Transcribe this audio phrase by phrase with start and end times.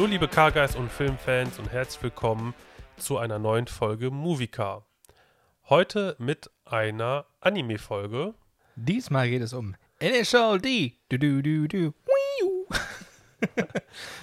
[0.00, 2.54] Hallo liebe Carguys und Filmfans und herzlich willkommen
[2.96, 4.86] zu einer neuen Folge Moviecar.
[5.68, 8.32] Heute mit einer Anime-Folge.
[8.76, 10.96] Diesmal geht es um Initial D.
[11.10, 11.92] Du, du, du, du.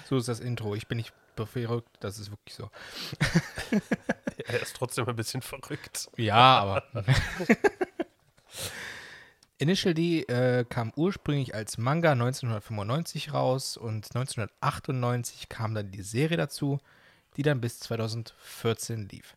[0.09, 0.73] So ist das Intro.
[0.73, 2.71] Ich bin nicht verrückt, das ist wirklich so.
[4.47, 6.09] er ist trotzdem ein bisschen verrückt.
[6.17, 6.83] Ja, aber.
[9.59, 16.37] Initial D äh, kam ursprünglich als Manga 1995 raus und 1998 kam dann die Serie
[16.37, 16.79] dazu,
[17.35, 19.35] die dann bis 2014 lief.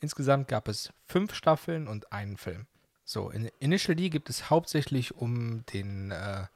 [0.00, 2.66] Insgesamt gab es fünf Staffeln und einen Film.
[3.04, 6.46] So, in Initial D gibt es hauptsächlich um den äh,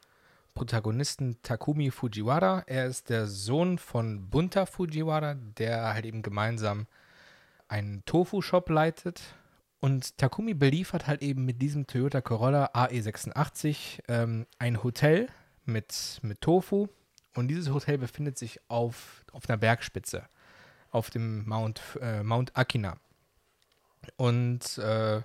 [0.54, 2.64] Protagonisten Takumi Fujiwara.
[2.66, 6.86] Er ist der Sohn von Bunta Fujiwara, der halt eben gemeinsam
[7.68, 9.20] einen Tofu-Shop leitet
[9.84, 15.28] und Takumi beliefert halt eben mit diesem Toyota Corolla AE86 ähm, ein Hotel
[15.66, 16.88] mit, mit Tofu.
[17.34, 20.24] Und dieses Hotel befindet sich auf, auf einer Bergspitze,
[20.90, 22.96] auf dem Mount, äh, Mount Akina.
[24.16, 25.20] Und äh,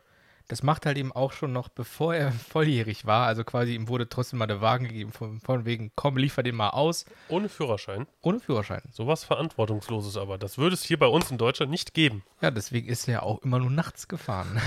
[0.50, 3.28] das macht halt eben auch schon noch, bevor er volljährig war.
[3.28, 6.56] Also quasi ihm wurde trotzdem mal der Wagen gegeben, von, von wegen, komm, liefer den
[6.56, 7.06] mal aus.
[7.30, 8.08] Ohne Führerschein?
[8.22, 8.82] Ohne Führerschein.
[8.92, 10.38] Sowas Verantwortungsloses aber.
[10.40, 12.24] Das würde es hier bei uns in Deutschland nicht geben.
[12.42, 14.60] Ja, deswegen ist er auch immer nur nachts gefahren.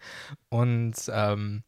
[0.50, 1.62] Und ähm,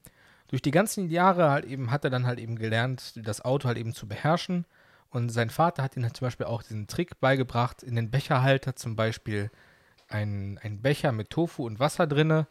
[0.49, 3.79] durch die ganzen Jahre halt eben hat er dann halt eben gelernt, das Auto halt
[3.79, 4.67] eben zu beherrschen.
[5.09, 8.77] Und sein Vater hat ihm halt zum Beispiel auch diesen Trick beigebracht, in den Becherhalter
[8.77, 9.51] zum Beispiel
[10.09, 12.47] ein, ein Becher mit Tofu und Wasser drinne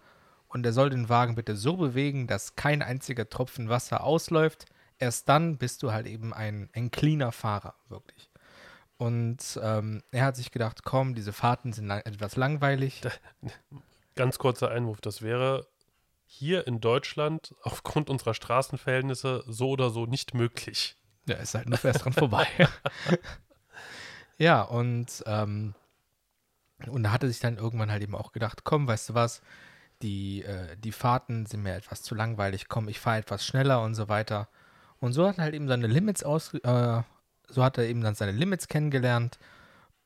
[0.53, 4.65] und er soll den Wagen bitte so bewegen, dass kein einziger Tropfen Wasser ausläuft.
[4.99, 8.29] Erst dann bist du halt eben ein, ein cleaner Fahrer, wirklich.
[8.97, 13.01] Und ähm, er hat sich gedacht, komm, diese Fahrten sind lang etwas langweilig.
[14.15, 15.67] Ganz kurzer Einwurf, das wäre
[16.25, 20.97] hier in Deutschland aufgrund unserer Straßenverhältnisse so oder so nicht möglich.
[21.27, 22.47] Ja, ist halt nur fest dran vorbei.
[24.37, 25.75] ja, und, ähm,
[26.87, 29.41] und da hatte sich dann irgendwann halt eben auch gedacht, komm, weißt du was,
[30.01, 33.95] die, äh, die Fahrten sind mir etwas zu langweilig, komm, ich fahre etwas schneller und
[33.95, 34.47] so weiter.
[34.99, 37.01] Und so hat er halt eben seine Limits aus, äh,
[37.47, 39.39] so hat er eben dann seine Limits kennengelernt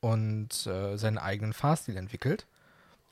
[0.00, 2.46] und äh, seinen eigenen Fahrstil entwickelt.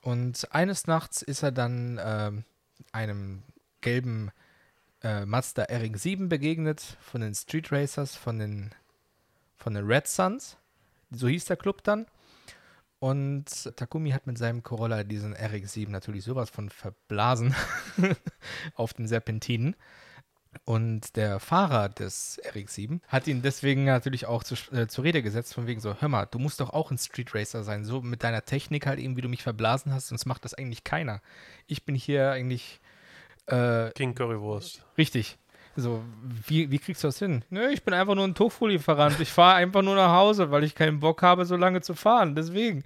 [0.00, 2.32] Und eines Nachts ist er dann äh,
[2.92, 3.42] einem
[3.80, 4.30] gelben
[5.02, 8.70] äh, Mazda RX-7 begegnet von den Street Racers, von den,
[9.56, 10.56] von den Red Suns.
[11.10, 12.06] So hieß der Club dann.
[12.98, 17.54] Und Takumi hat mit seinem Corolla diesen RX-7 natürlich sowas von verblasen
[18.74, 19.76] auf den Serpentinen.
[20.64, 25.52] Und der Fahrer des RX-7 hat ihn deswegen natürlich auch zu, äh, zur Rede gesetzt,
[25.52, 28.22] von wegen so, hör mal, du musst doch auch ein Street Racer sein, so mit
[28.22, 31.20] deiner Technik halt eben, wie du mich verblasen hast, sonst macht das eigentlich keiner.
[31.66, 32.80] Ich bin hier eigentlich
[33.46, 34.84] äh, King Currywurst.
[34.96, 35.38] Richtig.
[35.76, 36.04] So,
[36.46, 37.44] wie, wie kriegst du das hin?
[37.50, 39.18] Nö, ich bin einfach nur ein Tofu-Lieferant.
[39.20, 42.34] Ich fahre einfach nur nach Hause, weil ich keinen Bock habe, so lange zu fahren.
[42.34, 42.84] Deswegen.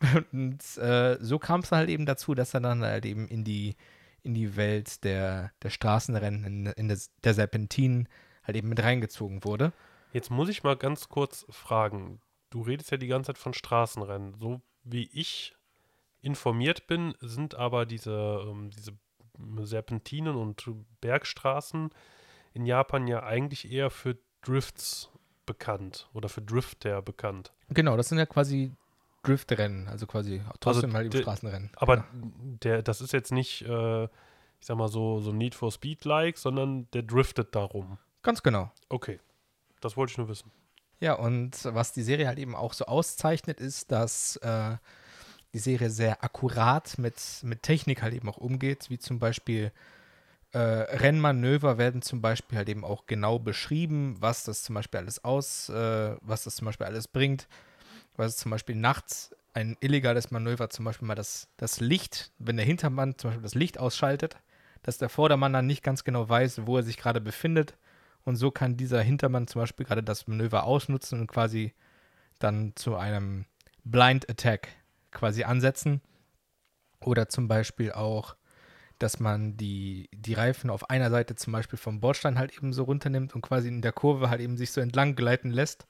[0.32, 3.76] Und äh, so kam es halt eben dazu, dass er dann halt eben in die,
[4.22, 8.08] in die Welt der, der Straßenrennen, in, in des, der Serpentinen
[8.44, 9.72] halt eben mit reingezogen wurde.
[10.12, 12.20] Jetzt muss ich mal ganz kurz fragen.
[12.48, 14.34] Du redest ja die ganze Zeit von Straßenrennen.
[14.40, 15.54] So wie ich
[16.22, 18.92] informiert bin, sind aber diese, ähm, diese
[19.62, 20.68] Serpentinen und
[21.00, 21.90] Bergstraßen
[22.52, 25.10] in Japan ja eigentlich eher für Drifts
[25.46, 27.52] bekannt oder für Drifter bekannt.
[27.68, 28.72] Genau, das sind ja quasi
[29.22, 31.70] Driftrennen, also quasi trotzdem also halt eben Straßenrennen.
[31.76, 32.04] Aber ja.
[32.62, 34.08] der, das ist jetzt nicht, äh, ich
[34.60, 37.98] sag mal so, so Need for Speed-like, sondern der driftet darum.
[38.22, 38.70] Ganz genau.
[38.88, 39.20] Okay,
[39.80, 40.50] das wollte ich nur wissen.
[41.00, 44.76] Ja, und was die Serie halt eben auch so auszeichnet, ist, dass äh,
[45.52, 49.72] die Serie sehr akkurat mit, mit Technik halt eben auch umgeht, wie zum Beispiel
[50.52, 55.22] äh, Rennmanöver werden zum Beispiel halt eben auch genau beschrieben, was das zum Beispiel alles
[55.24, 57.48] aus, äh, was das zum Beispiel alles bringt,
[58.16, 62.66] was zum Beispiel nachts ein illegales Manöver, zum Beispiel mal das, das Licht, wenn der
[62.66, 64.36] Hintermann zum Beispiel das Licht ausschaltet,
[64.82, 67.76] dass der Vordermann dann nicht ganz genau weiß, wo er sich gerade befindet.
[68.24, 71.74] Und so kann dieser Hintermann zum Beispiel gerade das Manöver ausnutzen und quasi
[72.38, 73.46] dann zu einem
[73.84, 74.68] Blind Attack
[75.10, 76.00] quasi ansetzen.
[77.00, 78.36] Oder zum Beispiel auch
[79.02, 82.84] dass man die, die Reifen auf einer Seite zum Beispiel vom Bordstein halt eben so
[82.84, 85.86] runternimmt und quasi in der Kurve halt eben sich so entlang gleiten lässt,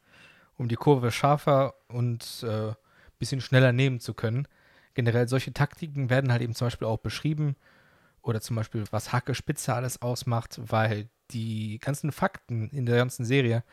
[0.57, 2.73] um die Kurve scharfer und äh,
[3.19, 4.47] bisschen schneller nehmen zu können.
[4.95, 7.57] Generell solche Taktiken werden halt eben zum Beispiel auch beschrieben
[8.23, 13.25] oder zum Beispiel was Hacke Spitze alles ausmacht, weil die ganzen Fakten in der ganzen
[13.25, 13.65] Serie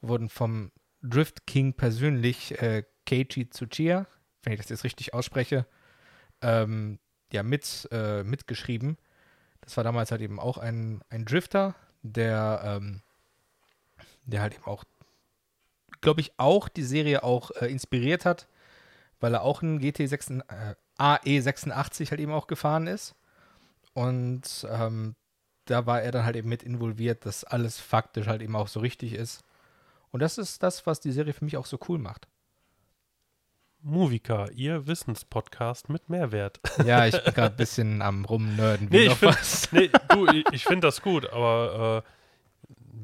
[0.00, 4.06] wurden vom Drift King persönlich, äh, Keiichi Tsuchiya,
[4.42, 5.66] wenn ich das jetzt richtig ausspreche,
[6.40, 6.98] ähm,
[7.32, 8.98] ja mit, äh, mitgeschrieben.
[9.60, 13.02] Das war damals halt eben auch ein, ein Drifter, der, ähm,
[14.24, 14.84] der halt eben auch
[16.02, 18.48] glaube ich, auch die Serie auch äh, inspiriert hat,
[19.20, 23.14] weil er auch einen GT6, äh, AE86 halt eben auch gefahren ist.
[23.94, 25.14] Und ähm,
[25.64, 28.80] da war er dann halt eben mit involviert, dass alles faktisch halt eben auch so
[28.80, 29.42] richtig ist.
[30.10, 32.28] Und das ist das, was die Serie für mich auch so cool macht.
[33.82, 36.60] Movica, ihr Wissenspodcast mit Mehrwert.
[36.86, 38.88] Ja, ich bin gerade ein bisschen am Rumnörden.
[38.90, 42.04] Nee, ich find, nee, du, ich, ich finde das gut, aber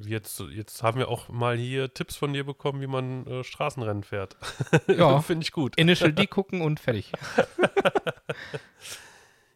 [0.05, 3.45] äh, jetzt, jetzt haben wir auch mal hier Tipps von dir bekommen, wie man äh,
[3.45, 4.37] Straßenrennen fährt.
[4.89, 5.77] Ja, finde ich gut.
[5.77, 7.13] Initial D gucken und fertig.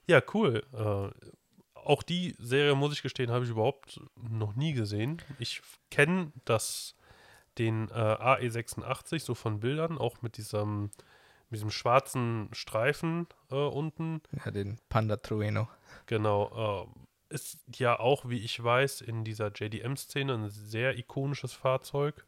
[0.06, 0.62] ja, cool.
[0.72, 1.30] Äh,
[1.74, 5.20] auch die Serie, muss ich gestehen, habe ich überhaupt noch nie gesehen.
[5.38, 6.96] Ich kenne das,
[7.58, 10.90] den äh, AE86 so von Bildern, auch mit diesem
[11.52, 14.22] mit diesem schwarzen Streifen äh, unten.
[14.42, 15.68] Ja, den Panda Trueno.
[16.06, 16.88] Genau.
[17.30, 22.26] Äh, ist ja auch, wie ich weiß, in dieser JDM-Szene ein sehr ikonisches Fahrzeug.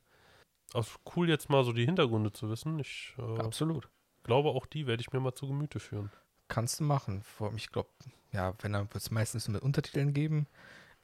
[0.75, 2.79] Also cool jetzt mal so die Hintergründe zu wissen.
[2.79, 3.89] Ich äh, Absolut.
[4.25, 6.11] glaube, auch die werde ich mir mal zu Gemüte führen.
[6.49, 7.25] Kannst du machen.
[7.57, 7.89] Ich glaube,
[8.33, 10.47] ja, wenn dann wird es meistens nur mit Untertiteln geben.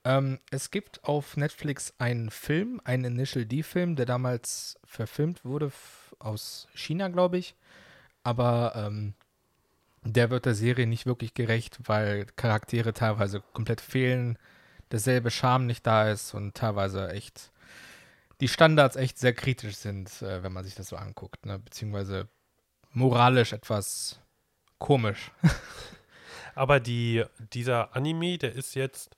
[0.05, 5.73] Ähm, es gibt auf Netflix einen Film, einen Initial D-Film, der damals verfilmt wurde
[6.19, 7.55] aus China, glaube ich
[8.23, 9.15] aber ähm,
[10.03, 14.39] der wird der Serie nicht wirklich gerecht, weil Charaktere teilweise komplett fehlen,
[14.91, 17.53] derselbe Charme nicht da ist und teilweise echt
[18.41, 21.59] die Standards echt sehr kritisch sind, äh, wenn man sich das so anguckt, ne?
[21.59, 22.29] beziehungsweise
[22.93, 24.21] moralisch etwas
[24.79, 25.31] komisch.
[26.55, 29.17] Aber die, dieser Anime, der ist jetzt,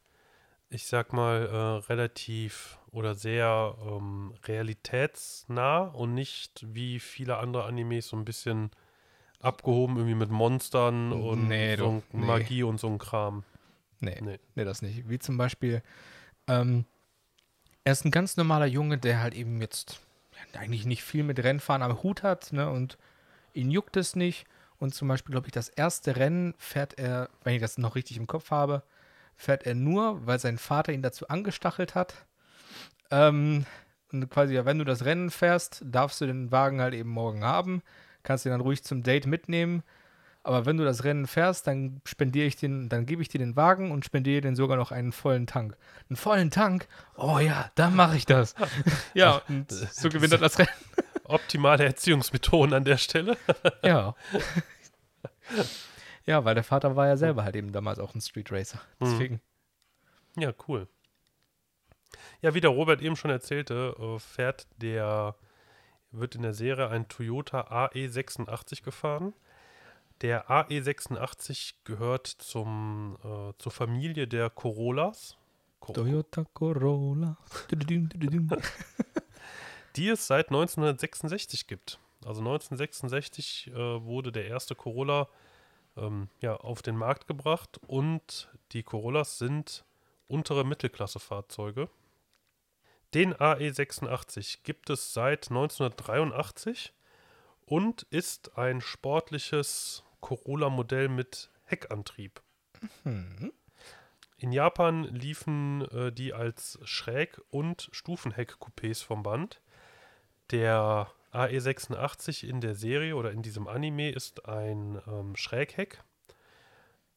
[0.69, 8.09] ich sag mal, äh, relativ oder sehr ähm, realitätsnah und nicht wie viele andere Animes
[8.09, 8.71] so ein bisschen
[9.43, 12.25] abgehoben, irgendwie mit Monstern und nee, so du, nee.
[12.27, 13.43] Magie und so ein Kram.
[14.01, 15.09] Nee, nee, nee, das nicht.
[15.09, 15.83] Wie zum Beispiel,
[16.47, 16.85] ähm,
[17.85, 20.01] er ist ein ganz normaler Junge, der halt eben jetzt
[20.55, 22.71] eigentlich nicht viel mit Rennfahren am Hut hat, ne?
[22.71, 22.99] Und
[23.53, 24.47] ihn juckt es nicht.
[24.79, 28.17] Und zum Beispiel, glaube ich, das erste Rennen fährt er, wenn ich das noch richtig
[28.17, 28.83] im Kopf habe,
[29.37, 32.27] fährt er nur, weil sein Vater ihn dazu angestachelt hat.
[33.11, 33.65] Ähm,
[34.13, 37.83] und quasi, wenn du das Rennen fährst, darfst du den Wagen halt eben morgen haben
[38.23, 39.83] kannst du ihn dann ruhig zum Date mitnehmen.
[40.45, 43.55] Aber wenn du das Rennen fährst, dann spendiere ich den, dann gebe ich dir den
[43.55, 45.77] Wagen und spendiere den sogar noch einen vollen Tank.
[46.09, 46.89] Einen vollen Tank?
[47.17, 48.57] Oh ja, dann mache ich das.
[49.15, 50.69] ja, und so gewinnt er das Rennen.
[51.25, 53.37] Optimale Erziehungsmethoden an der Stelle.
[53.85, 54.17] ja.
[56.27, 58.81] Ja, weil der Vater war ja selber halt eben damals auch ein Street Racer.
[58.99, 59.05] Mhm.
[59.05, 59.41] Deswegen.
[60.37, 60.89] Ja, cool.
[62.41, 65.37] Ja, wie der Robert eben schon erzählte, äh, fährt der
[66.13, 69.33] wird in der Serie ein Toyota AE86 gefahren.
[70.21, 75.37] Der AE86 gehört zum, äh, zur Familie der Corollas.
[75.81, 77.37] Cor Toyota Corolla.
[79.97, 81.99] die es seit 1966 gibt.
[82.25, 83.75] Also 1966 äh,
[84.05, 85.29] wurde der erste Corolla
[85.97, 89.85] ähm, ja, auf den Markt gebracht und die Corollas sind
[90.29, 91.89] untere Mittelklasse-Fahrzeuge.
[93.15, 96.95] Den AE86 gibt es seit 1983
[97.67, 102.43] und ist ein sportliches Corolla-Modell mit Heckantrieb.
[103.05, 103.53] Mhm.
[104.39, 109.61] In Japan liefen äh, die als Schräg- und Stufenheck-Coupés vom Band.
[110.51, 116.03] Der AE86 in der Serie oder in diesem Anime ist ein ähm, Schrägheck.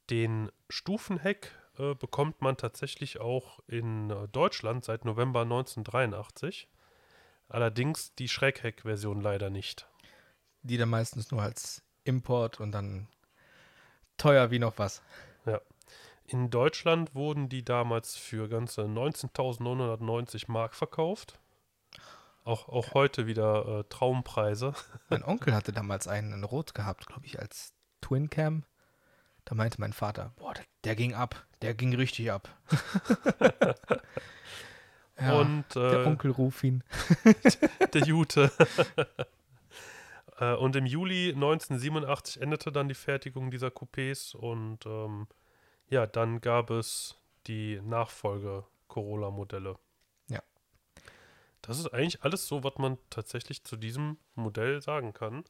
[0.09, 6.67] Den Stufenheck äh, bekommt man tatsächlich auch in äh, Deutschland seit November 1983.
[7.47, 9.87] Allerdings die Schrägheck-Version leider nicht.
[10.63, 13.07] Die dann meistens nur als Import und dann
[14.17, 15.01] teuer wie noch was.
[15.45, 15.61] Ja.
[16.27, 21.39] In Deutschland wurden die damals für ganze 19.990 Mark verkauft.
[22.43, 24.73] Auch, auch heute wieder äh, Traumpreise.
[25.09, 28.65] Mein Onkel hatte damals einen in Rot gehabt, glaube ich, als Twin Cam.
[29.45, 32.49] Da meinte mein Vater, boah, der, ging ab, der ging richtig ab.
[35.19, 36.83] ja, und äh, der Onkel Rufin.
[37.93, 38.51] der Jute.
[40.37, 45.27] Äh, und im Juli 1987 endete dann die Fertigung dieser Coupés und ähm,
[45.87, 47.15] ja, dann gab es
[47.47, 49.77] die Nachfolge Corolla-Modelle.
[50.29, 50.41] Ja.
[51.61, 55.45] Das ist eigentlich alles so, was man tatsächlich zu diesem Modell sagen kann.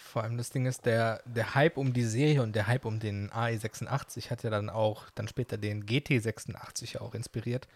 [0.00, 3.00] Vor allem das Ding ist, der, der Hype um die Serie und der Hype um
[3.00, 7.66] den AE86 hat ja dann auch dann später den GT86 auch inspiriert.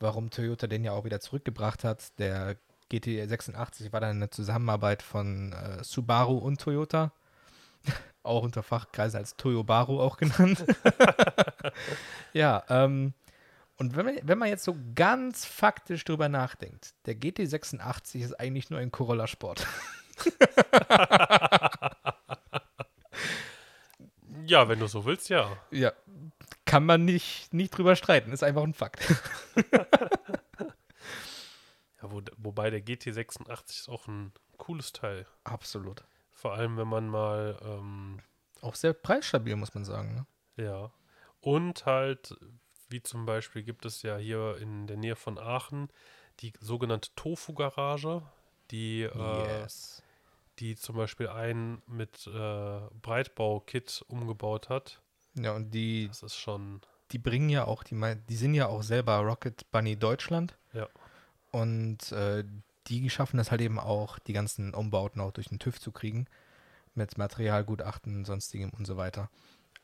[0.00, 2.18] Warum Toyota den ja auch wieder zurückgebracht hat.
[2.18, 2.56] Der
[2.92, 7.12] GT86 war dann eine Zusammenarbeit von äh, Subaru und Toyota.
[8.24, 10.64] auch unter Fachkreisen als Toyobaru auch genannt.
[12.32, 13.14] ja, ähm,
[13.76, 18.70] Und wenn man, wenn man jetzt so ganz faktisch drüber nachdenkt, der GT86 ist eigentlich
[18.70, 19.66] nur ein Corolla Sport.
[24.46, 25.56] Ja, wenn du so willst, ja.
[25.70, 25.92] Ja,
[26.64, 29.00] kann man nicht, nicht drüber streiten, ist einfach ein Fakt.
[32.02, 35.26] ja wo, wobei der GT86 ist auch ein cooles Teil.
[35.44, 36.04] Absolut.
[36.32, 37.58] Vor allem, wenn man mal.
[37.62, 38.20] Ähm,
[38.60, 40.14] auch sehr preisstabil, muss man sagen.
[40.56, 40.64] Ne?
[40.64, 40.90] Ja.
[41.40, 42.34] Und halt,
[42.88, 45.88] wie zum Beispiel gibt es ja hier in der Nähe von Aachen
[46.40, 48.22] die sogenannte Tofu-Garage,
[48.70, 50.00] die, Yes.
[50.00, 50.03] äh,
[50.58, 55.00] die zum Beispiel einen mit äh, Breitbau-Kit umgebaut hat.
[55.34, 56.80] Ja, und die, Das ist schon,
[57.12, 60.56] die bringen ja auch, die, die sind ja auch selber Rocket Bunny Deutschland.
[60.72, 60.88] ja.
[61.50, 62.44] Und äh,
[62.88, 66.26] die schaffen das halt eben auch, die ganzen Umbauten auch durch den TÜV zu kriegen.
[66.96, 69.30] Mit Materialgutachten, sonstigem und so weiter.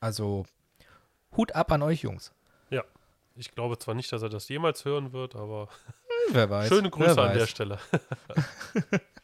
[0.00, 0.46] Also
[1.36, 2.32] Hut ab an euch, Jungs.
[3.36, 5.68] Ich glaube zwar nicht, dass er das jemals hören wird, aber
[6.28, 6.68] Hm, wer weiß.
[6.68, 7.46] schöne Grüße an der.
[7.46, 7.78] Stelle.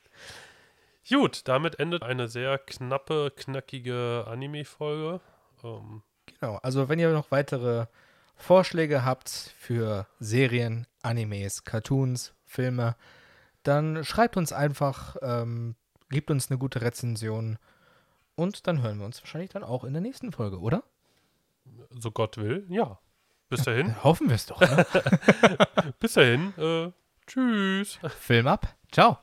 [1.09, 5.21] Gut, damit endet eine sehr knappe, knackige Anime-Folge.
[5.63, 6.03] Ähm,
[6.41, 7.87] Genau, also wenn ihr noch weitere
[8.35, 12.97] Vorschläge habt für Serien, Animes, Cartoons, Filme,
[13.63, 15.77] dann schreibt uns einfach, ähm,
[16.11, 17.59] gebt uns eine gute Rezension
[18.35, 20.83] und dann hören wir uns wahrscheinlich dann auch in der nächsten Folge, oder?
[21.99, 22.99] so Gott will, ja.
[23.49, 24.61] Bis dahin, Hoffen wir es doch.
[24.61, 24.87] Ne?
[26.01, 26.93] bis dahin, äh,
[27.27, 27.99] tschüss.
[28.21, 28.77] Film ab.
[28.93, 29.19] Ciao.